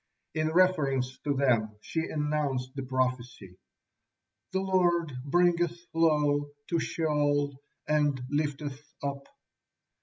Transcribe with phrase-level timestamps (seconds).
[0.33, 3.59] In reference to them she announced the prophecy,
[4.51, 9.27] "The Lord bringeth low, to Sheol, and lifteth up."